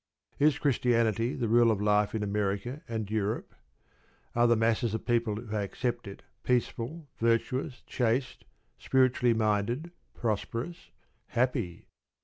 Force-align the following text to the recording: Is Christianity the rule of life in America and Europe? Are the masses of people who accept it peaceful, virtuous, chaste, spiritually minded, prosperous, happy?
Is 0.39 0.57
Christianity 0.57 1.35
the 1.35 1.47
rule 1.47 1.69
of 1.69 1.79
life 1.79 2.15
in 2.15 2.23
America 2.23 2.81
and 2.89 3.07
Europe? 3.11 3.53
Are 4.33 4.47
the 4.47 4.55
masses 4.55 4.95
of 4.95 5.05
people 5.05 5.35
who 5.35 5.55
accept 5.55 6.07
it 6.07 6.23
peaceful, 6.41 7.07
virtuous, 7.19 7.83
chaste, 7.85 8.43
spiritually 8.79 9.35
minded, 9.35 9.91
prosperous, 10.15 10.89
happy? 11.27 11.85